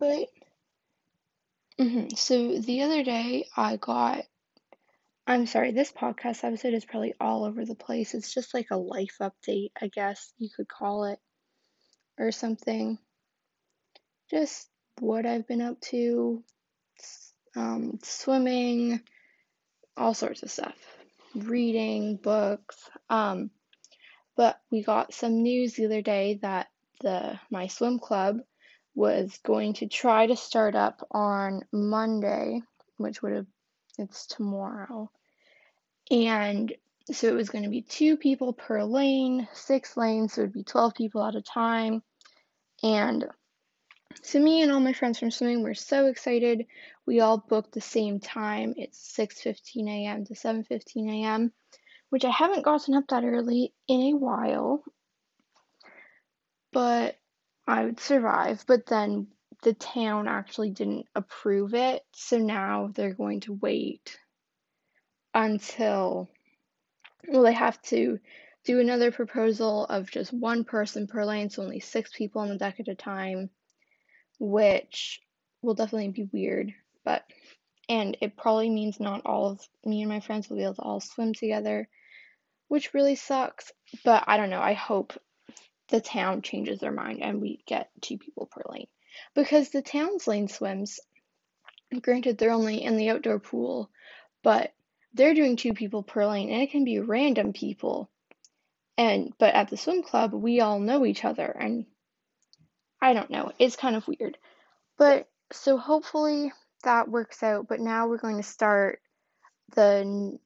But 0.00 0.28
hmm 1.78 2.08
so 2.16 2.58
the 2.58 2.82
other 2.82 3.02
day 3.04 3.46
I 3.56 3.76
got 3.76 4.24
I'm 5.28 5.46
sorry, 5.46 5.72
this 5.72 5.92
podcast 5.92 6.42
episode 6.42 6.74
is 6.74 6.84
probably 6.84 7.14
all 7.20 7.44
over 7.44 7.64
the 7.64 7.74
place. 7.76 8.14
It's 8.14 8.32
just 8.34 8.54
like 8.54 8.68
a 8.70 8.76
life 8.76 9.16
update, 9.20 9.70
I 9.80 9.88
guess 9.88 10.32
you 10.38 10.48
could 10.50 10.68
call 10.68 11.04
it, 11.04 11.20
or 12.18 12.32
something. 12.32 12.98
Just 14.30 14.68
what 15.00 15.26
I've 15.26 15.46
been 15.46 15.60
up 15.60 15.80
to, 15.92 16.42
um, 17.58 17.98
swimming, 18.02 19.00
all 19.96 20.14
sorts 20.14 20.42
of 20.42 20.50
stuff, 20.50 20.76
reading, 21.34 22.16
books. 22.16 22.76
Um, 23.10 23.50
but 24.36 24.60
we 24.70 24.84
got 24.84 25.12
some 25.12 25.42
news 25.42 25.74
the 25.74 25.86
other 25.86 26.02
day 26.02 26.38
that 26.42 26.68
the 27.00 27.38
my 27.50 27.66
swim 27.66 27.98
club 27.98 28.38
was 28.94 29.38
going 29.44 29.74
to 29.74 29.88
try 29.88 30.26
to 30.26 30.36
start 30.36 30.74
up 30.74 31.06
on 31.10 31.62
Monday, 31.72 32.62
which 32.96 33.22
would 33.22 33.32
have, 33.32 33.46
it's 33.98 34.26
tomorrow. 34.26 35.10
And 36.10 36.72
so 37.10 37.26
it 37.28 37.34
was 37.34 37.50
going 37.50 37.64
to 37.64 37.70
be 37.70 37.82
two 37.82 38.16
people 38.16 38.52
per 38.52 38.84
lane, 38.84 39.48
six 39.52 39.96
lanes, 39.96 40.34
so 40.34 40.42
it 40.42 40.44
would 40.44 40.52
be 40.52 40.64
12 40.64 40.94
people 40.94 41.24
at 41.24 41.34
a 41.34 41.42
time. 41.42 42.02
And 42.82 43.24
so 44.22 44.40
me 44.40 44.62
and 44.62 44.72
all 44.72 44.80
my 44.80 44.92
friends 44.92 45.18
from 45.18 45.30
swimming 45.30 45.62
were 45.62 45.74
so 45.74 46.06
excited. 46.06 46.66
We 47.06 47.20
all 47.20 47.38
booked 47.38 47.72
the 47.72 47.80
same 47.80 48.20
time. 48.20 48.74
It's 48.76 49.16
6:15 49.16 49.88
a.m. 49.88 50.24
to 50.26 50.34
7:15 50.34 51.10
a.m., 51.10 51.52
which 52.10 52.24
I 52.24 52.30
haven't 52.30 52.64
gotten 52.64 52.94
up 52.94 53.08
that 53.08 53.24
early 53.24 53.74
in 53.86 54.00
a 54.00 54.16
while. 54.16 54.82
But 56.72 57.16
I 57.66 57.84
would 57.84 58.00
survive. 58.00 58.64
But 58.66 58.86
then 58.86 59.28
the 59.62 59.74
town 59.74 60.28
actually 60.28 60.70
didn't 60.70 61.06
approve 61.14 61.74
it, 61.74 62.02
so 62.12 62.38
now 62.38 62.90
they're 62.94 63.14
going 63.14 63.40
to 63.40 63.54
wait 63.54 64.18
until 65.34 66.28
well 67.28 67.42
they 67.42 67.52
have 67.52 67.80
to 67.82 68.18
do 68.64 68.80
another 68.80 69.10
proposal 69.12 69.84
of 69.86 70.10
just 70.10 70.32
one 70.32 70.64
person 70.64 71.06
per 71.06 71.24
lane, 71.24 71.50
so 71.50 71.62
only 71.62 71.80
six 71.80 72.10
people 72.14 72.42
on 72.42 72.48
the 72.48 72.56
deck 72.58 72.80
at 72.80 72.88
a 72.88 72.94
time, 72.94 73.50
which 74.38 75.20
will 75.62 75.74
definitely 75.74 76.08
be 76.08 76.28
weird, 76.32 76.72
but 77.04 77.24
and 77.88 78.16
it 78.20 78.36
probably 78.36 78.68
means 78.68 79.00
not 79.00 79.22
all 79.24 79.46
of 79.46 79.68
me 79.84 80.02
and 80.02 80.10
my 80.10 80.20
friends 80.20 80.48
will 80.48 80.58
be 80.58 80.62
able 80.62 80.74
to 80.74 80.82
all 80.82 81.00
swim 81.00 81.32
together, 81.32 81.88
which 82.68 82.92
really 82.92 83.14
sucks. 83.14 83.72
But 84.04 84.24
I 84.26 84.36
don't 84.36 84.50
know. 84.50 84.60
I 84.60 84.74
hope 84.74 85.14
the 85.88 86.00
town 86.00 86.42
changes 86.42 86.80
their 86.80 86.92
mind 86.92 87.22
and 87.22 87.40
we 87.40 87.62
get 87.66 87.90
two 88.02 88.18
people 88.18 88.46
per 88.46 88.62
lane. 88.68 88.88
Because 89.34 89.70
the 89.70 89.82
town's 89.82 90.28
lane 90.28 90.48
swims, 90.48 91.00
granted, 92.02 92.36
they're 92.36 92.50
only 92.50 92.82
in 92.82 92.96
the 92.96 93.08
outdoor 93.08 93.38
pool, 93.38 93.90
but 94.42 94.72
they're 95.14 95.34
doing 95.34 95.56
two 95.56 95.72
people 95.72 96.02
per 96.02 96.26
lane 96.26 96.50
and 96.50 96.62
it 96.62 96.70
can 96.70 96.84
be 96.84 97.00
random 97.00 97.54
people. 97.54 98.10
And 98.98 99.32
but 99.38 99.54
at 99.54 99.68
the 99.68 99.76
swim 99.76 100.02
club, 100.02 100.34
we 100.34 100.60
all 100.60 100.78
know 100.78 101.06
each 101.06 101.24
other 101.24 101.46
and 101.46 101.86
I 103.00 103.12
don't 103.12 103.30
know. 103.30 103.52
It's 103.58 103.76
kind 103.76 103.96
of 103.96 104.08
weird. 104.08 104.38
But 104.96 105.28
so 105.52 105.76
hopefully 105.78 106.52
that 106.84 107.08
works 107.08 107.42
out. 107.42 107.68
But 107.68 107.80
now 107.80 108.08
we're 108.08 108.18
going 108.18 108.36
to 108.36 108.42
start 108.42 109.00
the 109.74 110.38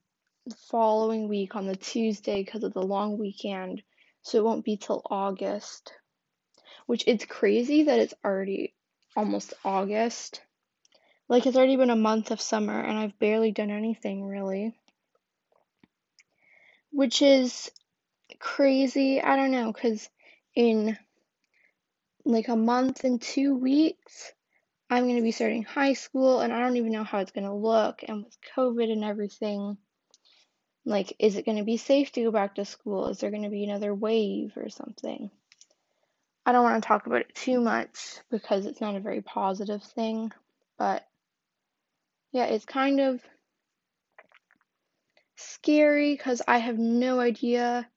following 0.70 1.28
week 1.28 1.56
on 1.56 1.66
the 1.66 1.76
Tuesday 1.76 2.42
because 2.42 2.64
of 2.64 2.74
the 2.74 2.82
long 2.82 3.18
weekend. 3.18 3.82
So 4.22 4.38
it 4.38 4.44
won't 4.44 4.64
be 4.64 4.76
till 4.76 5.02
August. 5.10 5.92
Which 6.86 7.04
it's 7.06 7.24
crazy 7.24 7.84
that 7.84 7.98
it's 7.98 8.14
already 8.24 8.74
almost 9.16 9.54
August. 9.64 10.42
Like 11.28 11.46
it's 11.46 11.56
already 11.56 11.76
been 11.76 11.90
a 11.90 11.96
month 11.96 12.30
of 12.30 12.40
summer 12.40 12.78
and 12.78 12.98
I've 12.98 13.18
barely 13.18 13.52
done 13.52 13.70
anything 13.70 14.24
really. 14.26 14.74
Which 16.90 17.22
is 17.22 17.70
crazy. 18.38 19.22
I 19.22 19.36
don't 19.36 19.52
know 19.52 19.72
cuz 19.72 20.10
in 20.54 20.98
like 22.24 22.48
a 22.48 22.56
month 22.56 23.04
and 23.04 23.20
2 23.20 23.54
weeks 23.54 24.32
I'm 24.92 25.04
going 25.04 25.16
to 25.16 25.22
be 25.22 25.30
starting 25.30 25.62
high 25.62 25.94
school 25.94 26.40
and 26.40 26.52
I 26.52 26.60
don't 26.60 26.76
even 26.76 26.92
know 26.92 27.02
how 27.02 27.20
it's 27.20 27.32
going 27.32 27.46
to 27.46 27.54
look 27.54 28.04
and 28.06 28.24
with 28.24 28.36
COVID 28.54 28.92
and 28.92 29.02
everything 29.02 29.78
like 30.84 31.14
is 31.18 31.36
it 31.36 31.46
going 31.46 31.56
to 31.58 31.64
be 31.64 31.78
safe 31.78 32.12
to 32.12 32.22
go 32.24 32.30
back 32.30 32.56
to 32.56 32.66
school? 32.66 33.08
Is 33.08 33.18
there 33.18 33.30
going 33.30 33.44
to 33.44 33.48
be 33.48 33.64
another 33.64 33.94
wave 33.94 34.52
or 34.56 34.68
something? 34.68 35.30
I 36.44 36.52
don't 36.52 36.64
want 36.64 36.82
to 36.82 36.86
talk 36.86 37.06
about 37.06 37.20
it 37.20 37.34
too 37.34 37.60
much 37.60 38.18
because 38.30 38.66
it's 38.66 38.80
not 38.80 38.96
a 38.96 39.00
very 39.00 39.22
positive 39.22 39.82
thing, 39.82 40.32
but 40.76 41.06
yeah, 42.32 42.44
it's 42.46 42.64
kind 42.64 43.00
of 43.00 43.22
scary 45.36 46.14
because 46.14 46.42
I 46.46 46.58
have 46.58 46.78
no 46.78 47.20
idea 47.20 47.88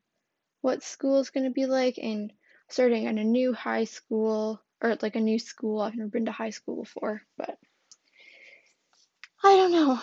what 0.62 0.84
school 0.84 1.20
is 1.20 1.30
going 1.30 1.46
to 1.46 1.52
be 1.52 1.66
like 1.66 1.98
and 2.02 2.32
starting 2.70 3.06
in 3.06 3.18
a 3.18 3.24
new 3.24 3.54
high 3.54 3.86
school 3.86 4.62
or 4.82 4.98
like 5.02 5.16
a 5.16 5.22
new 5.22 5.40
school. 5.40 5.82
I've 5.82 5.96
never 5.96 6.10
been 6.10 6.26
to 6.26 6.32
high 6.32 6.50
school 6.50 6.84
before, 6.84 7.22
but 7.38 7.58
I 9.44 9.56
don't 9.56 9.72
know. 9.72 10.00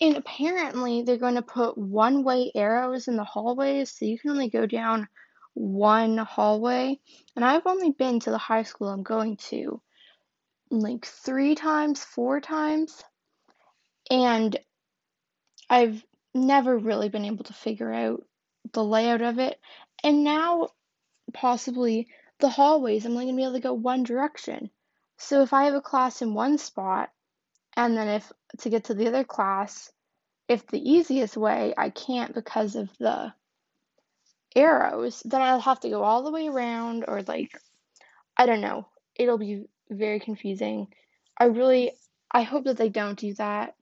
And 0.00 0.16
apparently 0.16 1.02
they're 1.02 1.18
going 1.18 1.34
to 1.34 1.42
put 1.42 1.76
one-way 1.76 2.52
arrows 2.54 3.08
in 3.08 3.16
the 3.16 3.24
hallways 3.24 3.90
so 3.90 4.04
you 4.04 4.18
can 4.18 4.30
only 4.30 4.48
go 4.48 4.66
down 4.66 5.08
one 5.54 6.18
hallway. 6.18 6.98
And 7.34 7.44
I've 7.44 7.66
only 7.66 7.90
been 7.90 8.20
to 8.20 8.30
the 8.30 8.38
high 8.38 8.62
school 8.62 8.88
I'm 8.88 9.02
going 9.02 9.36
to 9.48 9.80
like 10.70 11.04
three 11.04 11.54
times, 11.54 12.02
four 12.02 12.40
times. 12.40 13.02
And 14.10 14.58
I've 15.68 16.02
never 16.34 16.76
really 16.78 17.08
been 17.08 17.24
able 17.24 17.44
to 17.44 17.52
figure 17.52 17.92
out 17.92 18.24
the 18.72 18.84
layout 18.84 19.22
of 19.22 19.38
it. 19.38 19.58
And 20.02 20.24
now, 20.24 20.68
possibly, 21.32 22.08
the 22.38 22.48
hallways, 22.48 23.04
I'm 23.04 23.12
only 23.12 23.26
going 23.26 23.36
to 23.36 23.40
be 23.40 23.44
able 23.44 23.54
to 23.54 23.60
go 23.60 23.72
one 23.72 24.02
direction. 24.02 24.70
So 25.18 25.42
if 25.42 25.52
I 25.52 25.64
have 25.64 25.74
a 25.74 25.80
class 25.80 26.22
in 26.22 26.34
one 26.34 26.58
spot, 26.58 27.10
and 27.76 27.96
then 27.96 28.08
if 28.08 28.32
to 28.58 28.70
get 28.70 28.84
to 28.84 28.94
the 28.94 29.08
other 29.08 29.24
class, 29.24 29.90
if 30.48 30.66
the 30.66 30.90
easiest 30.90 31.36
way 31.36 31.74
I 31.76 31.90
can't 31.90 32.34
because 32.34 32.76
of 32.76 32.88
the 32.98 33.32
arrows, 34.54 35.22
then 35.24 35.42
I'll 35.42 35.60
have 35.60 35.80
to 35.80 35.90
go 35.90 36.02
all 36.02 36.22
the 36.22 36.30
way 36.30 36.48
around 36.48 37.04
or 37.06 37.22
like 37.22 37.52
I 38.36 38.46
don't 38.46 38.60
know. 38.60 38.88
It'll 39.14 39.38
be 39.38 39.66
very 39.90 40.20
confusing. 40.20 40.88
I 41.38 41.44
really 41.46 41.92
I 42.30 42.42
hope 42.42 42.64
that 42.64 42.76
they 42.76 42.88
don't 42.88 43.18
do 43.18 43.34
that 43.34 43.74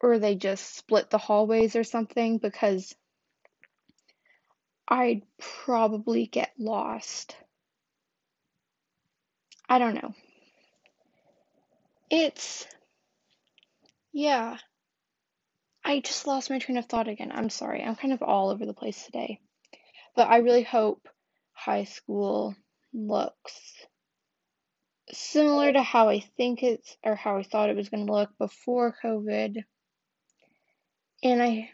or 0.00 0.18
they 0.18 0.34
just 0.34 0.76
split 0.76 1.10
the 1.10 1.18
hallways 1.18 1.76
or 1.76 1.84
something 1.84 2.38
because 2.38 2.94
I'd 4.88 5.22
probably 5.38 6.26
get 6.26 6.52
lost. 6.58 7.36
I 9.68 9.78
don't 9.78 9.94
know. 9.94 10.14
It's 12.10 12.66
yeah. 14.12 14.56
I 15.84 16.00
just 16.00 16.26
lost 16.26 16.50
my 16.50 16.58
train 16.58 16.78
of 16.78 16.86
thought 16.86 17.08
again. 17.08 17.30
I'm 17.32 17.50
sorry. 17.50 17.82
I'm 17.82 17.96
kind 17.96 18.12
of 18.12 18.22
all 18.22 18.48
over 18.48 18.66
the 18.66 18.74
place 18.74 19.04
today. 19.04 19.40
But 20.16 20.28
I 20.28 20.38
really 20.38 20.62
hope 20.62 21.06
high 21.52 21.84
school 21.84 22.56
looks 22.92 23.54
similar 25.12 25.72
to 25.72 25.82
how 25.82 26.08
I 26.08 26.20
think 26.36 26.62
it's 26.62 26.96
or 27.04 27.14
how 27.14 27.38
I 27.38 27.42
thought 27.42 27.70
it 27.70 27.76
was 27.76 27.88
going 27.88 28.06
to 28.06 28.12
look 28.12 28.30
before 28.38 28.96
COVID. 29.02 29.62
And 31.22 31.42
I, 31.42 31.70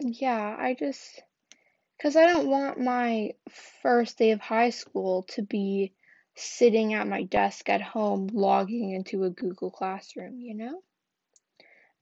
yeah, 0.00 0.56
I 0.58 0.74
just, 0.78 1.22
because 2.04 2.16
I 2.16 2.26
don't 2.26 2.48
want 2.48 2.78
my 2.78 3.30
first 3.80 4.18
day 4.18 4.32
of 4.32 4.40
high 4.40 4.68
school 4.68 5.22
to 5.30 5.40
be 5.40 5.94
sitting 6.34 6.92
at 6.92 7.08
my 7.08 7.22
desk 7.22 7.70
at 7.70 7.80
home 7.80 8.28
logging 8.30 8.90
into 8.90 9.24
a 9.24 9.30
Google 9.30 9.70
Classroom, 9.70 10.38
you 10.38 10.54
know? 10.54 10.82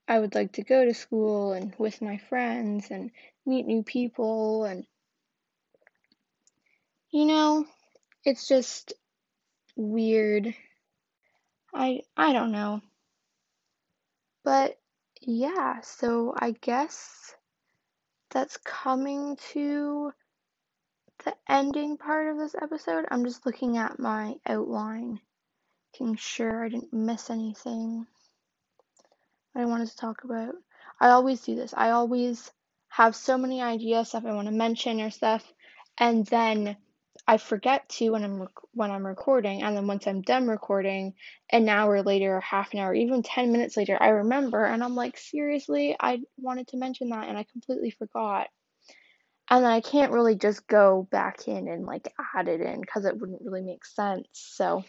I 0.05 0.19
would 0.19 0.35
like 0.35 0.51
to 0.53 0.63
go 0.65 0.83
to 0.83 0.93
school 0.93 1.53
and 1.53 1.73
with 1.77 2.01
my 2.01 2.17
friends 2.17 2.91
and 2.91 3.11
meet 3.45 3.65
new 3.65 3.81
people 3.81 4.65
and 4.65 4.85
you 7.09 7.25
know, 7.25 7.65
it's 8.25 8.45
just 8.45 8.91
weird. 9.77 10.53
I 11.73 12.01
I 12.17 12.33
don't 12.33 12.51
know. 12.51 12.81
But 14.43 14.77
yeah, 15.21 15.79
so 15.79 16.33
I 16.37 16.51
guess 16.51 17.33
that's 18.33 18.57
coming 18.57 19.37
to 19.53 20.11
the 21.23 21.33
ending 21.47 21.97
part 21.97 22.27
of 22.27 22.37
this 22.37 22.55
episode. 22.59 23.05
I'm 23.09 23.23
just 23.23 23.45
looking 23.45 23.77
at 23.77 23.99
my 23.99 24.35
outline, 24.45 25.19
making 25.93 26.15
sure 26.15 26.65
I 26.65 26.69
didn't 26.69 26.93
miss 26.93 27.29
anything 27.29 28.07
I 29.55 29.65
wanted 29.65 29.89
to 29.89 29.97
talk 29.97 30.23
about. 30.23 30.55
I 30.99 31.09
always 31.09 31.41
do 31.41 31.55
this. 31.55 31.73
I 31.77 31.91
always 31.91 32.51
have 32.89 33.15
so 33.15 33.37
many 33.37 33.61
ideas, 33.61 34.09
stuff 34.09 34.25
I 34.25 34.33
want 34.33 34.47
to 34.47 34.53
mention 34.53 34.99
or 34.99 35.11
stuff, 35.11 35.43
and 35.97 36.25
then 36.25 36.75
I 37.25 37.37
forget 37.37 37.87
to 37.89 38.09
when 38.09 38.23
I'm 38.23 38.47
when 38.73 38.91
I'm 38.91 39.05
recording, 39.05 39.63
and 39.63 39.77
then 39.77 39.87
once 39.87 40.07
I'm 40.07 40.21
done 40.21 40.47
recording, 40.47 41.13
an 41.49 41.69
hour 41.69 42.03
later, 42.03 42.37
or 42.37 42.41
half 42.41 42.73
an 42.73 42.79
hour, 42.79 42.93
even 42.93 43.23
ten 43.23 43.51
minutes 43.51 43.77
later, 43.77 43.97
I 43.99 44.09
remember, 44.09 44.65
and 44.65 44.83
I'm 44.83 44.95
like, 44.95 45.17
seriously, 45.17 45.95
I 45.99 46.21
wanted 46.37 46.67
to 46.69 46.77
mention 46.77 47.09
that, 47.09 47.29
and 47.29 47.37
I 47.37 47.45
completely 47.51 47.91
forgot. 47.91 48.47
And 49.49 49.63
then 49.63 49.71
I 49.71 49.81
can't 49.81 50.11
really 50.11 50.35
just 50.35 50.67
go 50.67 51.07
back 51.11 51.47
in 51.47 51.67
and 51.67 51.85
like 51.85 52.13
add 52.35 52.47
it 52.47 52.61
in 52.61 52.81
because 52.81 53.05
it 53.05 53.17
wouldn't 53.17 53.41
really 53.43 53.61
make 53.61 53.85
sense. 53.85 54.27
So 54.33 54.83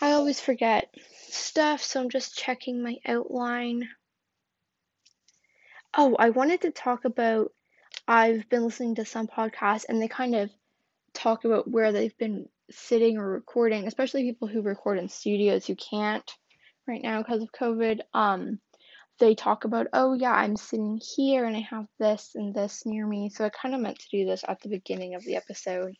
I 0.00 0.12
always 0.12 0.40
forget 0.40 0.92
stuff, 1.30 1.82
so 1.82 2.00
I'm 2.00 2.10
just 2.10 2.36
checking 2.36 2.82
my 2.82 2.96
outline. 3.06 3.88
Oh, 5.96 6.16
I 6.18 6.30
wanted 6.30 6.62
to 6.62 6.70
talk 6.70 7.04
about 7.04 7.52
I've 8.10 8.48
been 8.48 8.64
listening 8.64 8.94
to 8.94 9.04
some 9.04 9.26
podcasts 9.26 9.84
and 9.86 10.00
they 10.00 10.08
kind 10.08 10.34
of 10.34 10.50
talk 11.12 11.44
about 11.44 11.70
where 11.70 11.92
they've 11.92 12.16
been 12.16 12.48
sitting 12.70 13.18
or 13.18 13.28
recording, 13.28 13.86
especially 13.86 14.22
people 14.22 14.48
who 14.48 14.62
record 14.62 14.98
in 14.98 15.10
studios 15.10 15.66
who 15.66 15.76
can't 15.76 16.28
right 16.86 17.02
now 17.02 17.22
because 17.22 17.42
of 17.42 17.52
COVID. 17.52 18.00
Um, 18.14 18.60
they 19.18 19.34
talk 19.34 19.66
about, 19.66 19.88
oh 19.92 20.14
yeah, 20.14 20.32
I'm 20.32 20.56
sitting 20.56 20.98
here 21.16 21.44
and 21.44 21.54
I 21.54 21.60
have 21.60 21.84
this 21.98 22.30
and 22.34 22.54
this 22.54 22.86
near 22.86 23.06
me. 23.06 23.28
So 23.28 23.44
I 23.44 23.50
kind 23.50 23.74
of 23.74 23.82
meant 23.82 23.98
to 23.98 24.08
do 24.10 24.24
this 24.24 24.42
at 24.48 24.62
the 24.62 24.70
beginning 24.70 25.14
of 25.14 25.22
the 25.24 25.36
episode, 25.36 25.94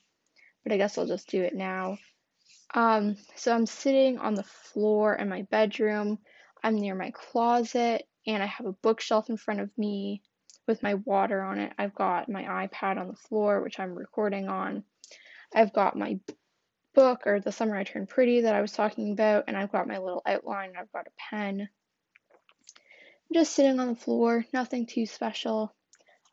but 0.65 0.73
I 0.73 0.79
guess 0.79 0.97
I'll 0.97 1.07
just 1.07 1.29
do 1.29 1.43
it 1.43 1.55
now. 1.55 1.99
Um, 2.73 3.17
so 3.37 3.55
I'm 3.55 3.67
sitting 3.67 4.19
on 4.19 4.35
the 4.35 4.45
floor 4.45 5.15
in 5.15 5.29
my 5.29 5.43
bedroom. 5.51 6.21
I'm 6.63 6.77
near 6.77 6.95
my 6.95 7.11
closet 7.11 8.07
and 8.27 8.43
I 8.43 8.47
have 8.47 8.67
a 8.67 8.73
bookshelf 8.73 9.29
in 9.29 9.37
front 9.37 9.61
of 9.61 9.71
me 9.77 10.23
with 10.69 10.83
my 10.83 10.95
water 10.95 11.43
on 11.43 11.59
it. 11.59 11.73
I've 11.79 11.95
got 11.95 12.29
my 12.29 12.45
iPad 12.45 12.99
on 12.99 13.09
the 13.09 13.17
floor, 13.17 13.61
which 13.61 13.81
I'm 13.81 13.95
recording 13.95 14.49
on. 14.49 14.85
I've 15.53 15.73
got 15.73 15.97
my 15.97 16.21
book 16.95 17.27
or 17.27 17.41
The 17.41 17.51
Summer 17.51 17.77
I 17.77 17.85
Turned 17.85 18.09
Pretty 18.09 18.43
that 18.43 18.55
I 18.55 18.61
was 18.61 18.73
talking 18.73 19.13
about, 19.13 19.45
and 19.49 19.57
I've 19.57 19.73
got 19.73 19.89
my 19.89 19.99
little 19.99 20.23
outline. 20.27 20.75
I've 20.79 20.93
got 20.93 21.07
a 21.07 21.11
pen. 21.31 21.63
I'm 21.63 23.35
just 23.35 23.55
sitting 23.55 23.81
on 23.81 23.89
the 23.89 23.97
floor, 23.97 24.45
nothing 24.53 24.87
too 24.87 25.07
special. 25.07 25.75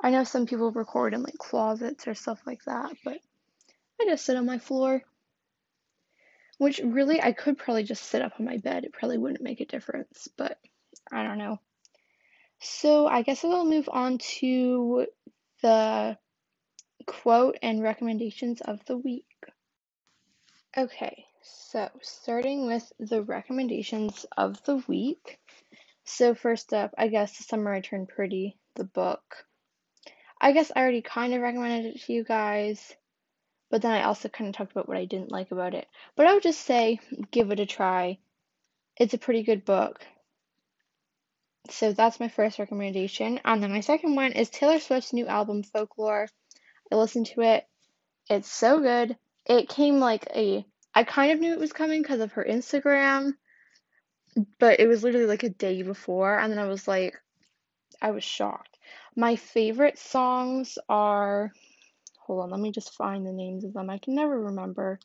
I 0.01 0.11
know 0.11 0.23
some 0.23 0.45
people 0.45 0.71
record 0.71 1.13
in 1.13 1.23
like 1.23 1.37
closets 1.37 2.07
or 2.07 2.13
stuff 2.13 2.41
like 2.45 2.63
that, 2.65 2.95
but 3.03 3.17
I 3.99 4.05
just 4.05 4.25
sit 4.25 4.37
on 4.37 4.45
my 4.45 4.59
floor. 4.59 5.01
Which 6.57 6.79
really, 6.83 7.21
I 7.21 7.33
could 7.33 7.57
probably 7.57 7.83
just 7.83 8.03
sit 8.03 8.21
up 8.21 8.33
on 8.39 8.45
my 8.45 8.57
bed. 8.57 8.85
It 8.85 8.93
probably 8.93 9.17
wouldn't 9.17 9.41
make 9.41 9.61
a 9.61 9.65
difference, 9.65 10.29
but 10.37 10.57
I 11.11 11.23
don't 11.23 11.37
know. 11.37 11.59
So 12.67 13.05
I 13.05 13.21
guess 13.21 13.45
I'll 13.45 13.63
move 13.63 13.87
on 13.91 14.17
to 14.39 15.05
the 15.61 16.17
quote 17.05 17.57
and 17.61 17.83
recommendations 17.83 18.59
of 18.61 18.83
the 18.85 18.97
week. 18.97 19.27
Okay, 20.75 21.25
so 21.43 21.89
starting 22.01 22.65
with 22.65 22.91
the 22.99 23.21
recommendations 23.21 24.25
of 24.35 24.61
the 24.63 24.77
week. 24.87 25.39
So, 26.05 26.33
first 26.33 26.73
up, 26.73 26.93
I 26.97 27.07
guess 27.07 27.37
The 27.37 27.43
Summer 27.43 27.71
I 27.71 27.81
Turned 27.81 28.09
Pretty, 28.09 28.57
the 28.75 28.83
book. 28.83 29.45
I 30.41 30.51
guess 30.51 30.71
I 30.75 30.81
already 30.81 31.01
kind 31.03 31.33
of 31.33 31.41
recommended 31.41 31.95
it 31.95 32.01
to 32.01 32.13
you 32.13 32.23
guys, 32.23 32.95
but 33.69 33.83
then 33.83 33.91
I 33.91 34.03
also 34.03 34.27
kind 34.27 34.47
of 34.49 34.55
talked 34.55 34.71
about 34.71 34.87
what 34.87 34.97
I 34.97 35.05
didn't 35.05 35.31
like 35.31 35.51
about 35.51 35.75
it. 35.75 35.87
But 36.15 36.25
I 36.25 36.33
would 36.33 36.43
just 36.43 36.61
say 36.61 36.99
give 37.29 37.51
it 37.51 37.59
a 37.59 37.65
try. 37.65 38.17
It's 38.97 39.13
a 39.13 39.19
pretty 39.19 39.43
good 39.43 39.65
book. 39.65 40.05
So 41.69 41.93
that's 41.93 42.19
my 42.19 42.27
first 42.27 42.59
recommendation. 42.59 43.39
And 43.43 43.61
then 43.61 43.71
my 43.71 43.81
second 43.81 44.15
one 44.15 44.31
is 44.33 44.49
Taylor 44.49 44.79
Swift's 44.79 45.13
new 45.13 45.27
album, 45.27 45.63
Folklore. 45.63 46.27
I 46.91 46.95
listened 46.95 47.27
to 47.27 47.41
it. 47.41 47.67
It's 48.29 48.51
so 48.51 48.79
good. 48.79 49.17
It 49.45 49.69
came 49.69 49.99
like 49.99 50.27
a. 50.35 50.65
I 50.93 51.03
kind 51.03 51.31
of 51.31 51.39
knew 51.39 51.53
it 51.53 51.59
was 51.59 51.73
coming 51.73 52.01
because 52.01 52.21
of 52.21 52.33
her 52.33 52.45
Instagram 52.45 53.33
but 54.59 54.79
it 54.79 54.87
was 54.87 55.03
literally 55.03 55.27
like 55.27 55.43
a 55.43 55.49
day 55.49 55.81
before, 55.81 56.37
and 56.37 56.51
then 56.51 56.59
I 56.59 56.67
was 56.67 56.87
like, 56.87 57.15
I 58.01 58.11
was 58.11 58.23
shocked. 58.23 58.77
My 59.15 59.35
favorite 59.37 59.97
songs 59.97 60.77
are, 60.89 61.51
hold 62.19 62.43
on, 62.43 62.49
let 62.49 62.59
me 62.59 62.71
just 62.71 62.95
find 62.95 63.25
the 63.25 63.31
names 63.31 63.63
of 63.63 63.73
them. 63.73 63.89
I 63.89 63.97
can 63.97 64.15
never 64.15 64.39
remember 64.39 64.99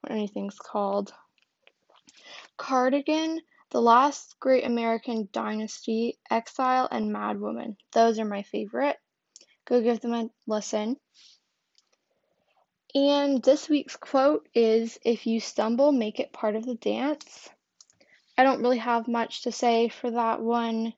what 0.00 0.12
anything's 0.12 0.58
called. 0.58 1.12
Cardigan, 2.56 3.40
The 3.70 3.82
Last 3.82 4.36
Great 4.38 4.64
American 4.64 5.28
Dynasty, 5.32 6.18
Exile, 6.30 6.88
and 6.90 7.12
Mad 7.12 7.40
Woman. 7.40 7.76
Those 7.92 8.18
are 8.18 8.24
my 8.24 8.42
favorite. 8.42 8.96
Go 9.64 9.82
give 9.82 10.00
them 10.00 10.14
a 10.14 10.30
listen. 10.46 10.96
And 12.94 13.42
this 13.42 13.68
week's 13.68 13.96
quote 13.96 14.48
is 14.54 14.98
If 15.04 15.26
you 15.26 15.40
stumble, 15.40 15.92
make 15.92 16.20
it 16.20 16.32
part 16.32 16.54
of 16.54 16.64
the 16.64 16.76
dance. 16.76 17.48
I 18.38 18.44
don't 18.44 18.62
really 18.62 18.78
have 18.78 19.08
much 19.08 19.42
to 19.42 19.52
say 19.52 19.88
for 19.88 20.10
that 20.10 20.40
one. 20.40 20.94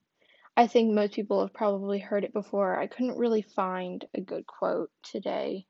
I 0.57 0.67
think 0.67 0.93
most 0.93 1.15
people 1.15 1.41
have 1.41 1.55
probably 1.55 2.01
heard 2.01 2.25
it 2.25 2.33
before. 2.33 2.79
I 2.79 2.87
couldn't 2.87 3.17
really 3.17 3.43
find 3.43 4.05
a 4.13 4.21
good 4.21 4.47
quote 4.47 4.91
today. 5.03 5.67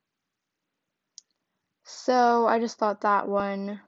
So 1.83 2.47
I 2.47 2.59
just 2.59 2.77
thought 2.77 3.01
that 3.01 3.27
one. 3.27 3.81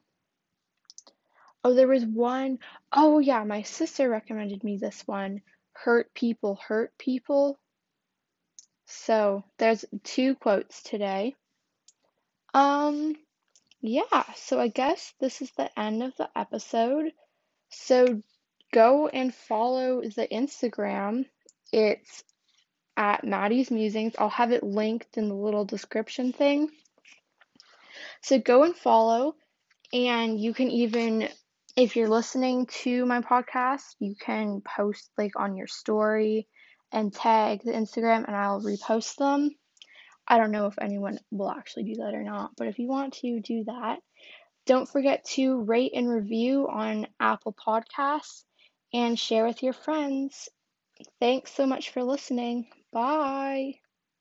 Oh, 1.64 1.74
there 1.74 1.88
was 1.88 2.06
one. 2.06 2.60
Oh, 2.92 3.20
yeah, 3.20 3.44
my 3.44 3.62
sister 3.62 4.10
recommended 4.10 4.64
me 4.64 4.78
this 4.78 5.04
one. 5.06 5.42
Hurt 5.74 6.14
people, 6.14 6.60
hurt 6.68 6.98
people. 6.98 7.60
So 8.86 9.44
there's 9.58 9.86
two 10.04 10.36
quotes 10.36 10.84
today. 10.84 11.36
Um, 12.54 13.16
yeah, 13.82 14.24
so 14.36 14.60
I 14.60 14.68
guess 14.68 15.14
this 15.20 15.42
is 15.42 15.52
the 15.52 15.70
end 15.80 16.04
of 16.04 16.16
the 16.18 16.30
episode. 16.36 17.12
So 17.70 18.22
go 18.74 19.08
and 19.08 19.34
follow 19.34 20.02
the 20.02 20.28
Instagram. 20.32 21.26
It's 21.72 22.24
at 22.98 23.24
Maddie's 23.24 23.72
Musings. 23.72 24.14
I'll 24.18 24.30
have 24.30 24.52
it 24.52 24.64
linked 24.64 25.18
in 25.18 25.30
the 25.30 25.36
little 25.36 25.66
description 25.66 26.34
thing. 26.34 26.70
So 28.22 28.40
go 28.40 28.64
and 28.64 28.76
follow, 28.76 29.36
and 29.94 30.40
you 30.40 30.54
can 30.54 30.70
even, 30.70 31.30
if 31.76 31.96
you're 31.96 32.10
listening 32.10 32.68
to 32.84 33.06
my 33.06 33.22
podcast, 33.22 33.96
you 34.00 34.16
can 34.20 34.62
post 34.62 35.10
like 35.18 35.32
on 35.36 35.56
your 35.56 35.68
story 35.68 36.48
and 36.92 37.14
tag 37.14 37.62
the 37.64 37.72
Instagram, 37.72 38.26
and 38.28 38.36
I'll 38.36 38.62
repost 38.62 39.16
them. 39.16 39.50
I 40.28 40.38
don't 40.38 40.52
know 40.52 40.68
if 40.68 40.76
anyone 40.80 41.20
will 41.32 41.50
actually 41.52 41.84
do 41.84 41.96
that 41.96 42.14
or 42.14 42.24
not, 42.24 42.52
but 42.58 42.68
if 42.68 42.80
you 42.80 42.88
want 42.88 43.14
to 43.16 43.40
do 43.42 43.64
that, 43.66 44.00
don't 44.66 44.88
forget 44.88 45.26
to 45.34 45.62
rate 45.64 45.92
and 45.96 46.10
review 46.10 46.68
on 46.70 47.08
Apple 47.20 47.54
Podcasts 47.54 48.44
and 48.94 49.18
share 49.18 49.46
with 49.46 49.64
your 49.64 49.74
friends. 49.74 50.50
Thanks 51.20 51.54
so 51.54 51.66
much 51.66 51.90
for 51.90 52.04
listening. 52.04 52.68
Bye. 52.92 53.80